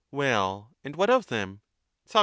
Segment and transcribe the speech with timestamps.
[0.09, 1.61] Well, and what of them?
[2.07, 2.19] Soc.